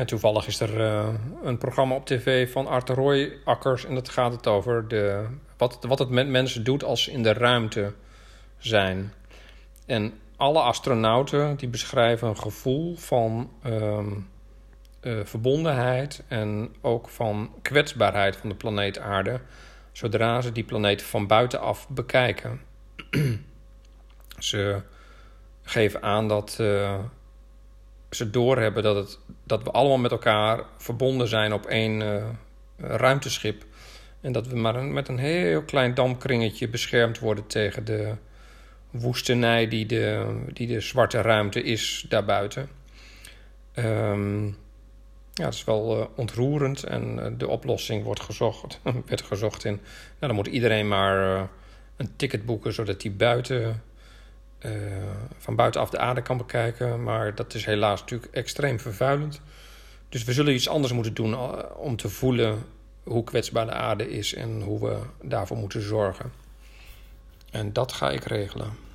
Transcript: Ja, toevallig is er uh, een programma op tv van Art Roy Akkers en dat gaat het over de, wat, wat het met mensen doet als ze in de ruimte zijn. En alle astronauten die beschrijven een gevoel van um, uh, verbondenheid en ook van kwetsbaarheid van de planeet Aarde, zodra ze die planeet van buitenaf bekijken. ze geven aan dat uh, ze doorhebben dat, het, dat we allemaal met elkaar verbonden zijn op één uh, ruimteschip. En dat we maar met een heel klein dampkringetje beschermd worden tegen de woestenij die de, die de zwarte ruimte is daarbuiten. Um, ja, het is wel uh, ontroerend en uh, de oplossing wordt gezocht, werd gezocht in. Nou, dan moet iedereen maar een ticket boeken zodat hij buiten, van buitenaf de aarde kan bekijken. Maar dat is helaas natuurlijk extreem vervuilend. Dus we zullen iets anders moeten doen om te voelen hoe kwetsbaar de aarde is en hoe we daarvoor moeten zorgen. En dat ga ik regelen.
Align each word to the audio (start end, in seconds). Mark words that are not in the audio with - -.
Ja, 0.00 0.06
toevallig 0.06 0.46
is 0.46 0.60
er 0.60 0.80
uh, 0.80 1.08
een 1.42 1.58
programma 1.58 1.94
op 1.94 2.06
tv 2.06 2.52
van 2.52 2.66
Art 2.66 2.88
Roy 2.88 3.32
Akkers 3.44 3.84
en 3.84 3.94
dat 3.94 4.08
gaat 4.08 4.32
het 4.32 4.46
over 4.46 4.88
de, 4.88 5.26
wat, 5.56 5.78
wat 5.80 5.98
het 5.98 6.10
met 6.10 6.28
mensen 6.28 6.64
doet 6.64 6.84
als 6.84 7.02
ze 7.02 7.10
in 7.10 7.22
de 7.22 7.32
ruimte 7.32 7.92
zijn. 8.58 9.12
En 9.86 10.12
alle 10.36 10.60
astronauten 10.60 11.56
die 11.56 11.68
beschrijven 11.68 12.28
een 12.28 12.38
gevoel 12.38 12.96
van 12.96 13.50
um, 13.66 14.28
uh, 15.02 15.24
verbondenheid 15.24 16.22
en 16.28 16.74
ook 16.80 17.08
van 17.08 17.50
kwetsbaarheid 17.62 18.36
van 18.36 18.48
de 18.48 18.54
planeet 18.54 18.98
Aarde, 18.98 19.40
zodra 19.92 20.40
ze 20.40 20.52
die 20.52 20.64
planeet 20.64 21.02
van 21.02 21.26
buitenaf 21.26 21.88
bekijken. 21.88 22.60
ze 24.38 24.82
geven 25.62 26.02
aan 26.02 26.28
dat 26.28 26.58
uh, 26.60 26.98
ze 28.10 28.30
doorhebben 28.30 28.82
dat, 28.82 28.96
het, 28.96 29.18
dat 29.44 29.62
we 29.62 29.70
allemaal 29.70 29.98
met 29.98 30.10
elkaar 30.10 30.60
verbonden 30.76 31.28
zijn 31.28 31.52
op 31.52 31.66
één 31.66 32.00
uh, 32.00 32.24
ruimteschip. 32.76 33.64
En 34.20 34.32
dat 34.32 34.46
we 34.46 34.56
maar 34.56 34.84
met 34.84 35.08
een 35.08 35.18
heel 35.18 35.62
klein 35.62 35.94
dampkringetje 35.94 36.68
beschermd 36.68 37.18
worden 37.18 37.46
tegen 37.46 37.84
de 37.84 38.14
woestenij 38.90 39.68
die 39.68 39.86
de, 39.86 40.36
die 40.52 40.66
de 40.66 40.80
zwarte 40.80 41.20
ruimte 41.20 41.62
is 41.62 42.06
daarbuiten. 42.08 42.68
Um, 43.74 44.56
ja, 45.32 45.44
het 45.44 45.54
is 45.54 45.64
wel 45.64 45.98
uh, 45.98 46.06
ontroerend 46.16 46.84
en 46.84 47.18
uh, 47.18 47.26
de 47.38 47.48
oplossing 47.48 48.04
wordt 48.04 48.20
gezocht, 48.20 48.80
werd 49.06 49.22
gezocht 49.22 49.64
in. 49.64 49.72
Nou, 49.72 49.82
dan 50.18 50.34
moet 50.34 50.46
iedereen 50.46 50.88
maar 50.88 51.48
een 51.96 52.16
ticket 52.16 52.46
boeken 52.46 52.72
zodat 52.72 53.02
hij 53.02 53.12
buiten, 53.12 53.82
van 55.38 55.56
buitenaf 55.56 55.90
de 55.90 55.98
aarde 55.98 56.22
kan 56.22 56.36
bekijken. 56.36 57.02
Maar 57.02 57.34
dat 57.34 57.54
is 57.54 57.64
helaas 57.64 58.00
natuurlijk 58.00 58.34
extreem 58.34 58.80
vervuilend. 58.80 59.40
Dus 60.08 60.24
we 60.24 60.32
zullen 60.32 60.54
iets 60.54 60.68
anders 60.68 60.92
moeten 60.92 61.14
doen 61.14 61.36
om 61.76 61.96
te 61.96 62.08
voelen 62.08 62.64
hoe 63.02 63.24
kwetsbaar 63.24 63.66
de 63.66 63.72
aarde 63.72 64.10
is 64.10 64.34
en 64.34 64.60
hoe 64.62 64.80
we 64.80 64.98
daarvoor 65.22 65.56
moeten 65.56 65.82
zorgen. 65.82 66.32
En 67.50 67.72
dat 67.72 67.92
ga 67.92 68.10
ik 68.10 68.24
regelen. 68.24 68.89